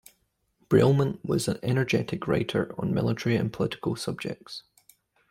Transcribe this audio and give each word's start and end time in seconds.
Brialmont 0.67 1.19
was 1.23 1.47
an 1.47 1.59
energetic 1.61 2.27
writer 2.27 2.73
on 2.81 2.91
military 2.91 3.35
and 3.35 3.53
political 3.53 3.95
subjects. 3.95 4.63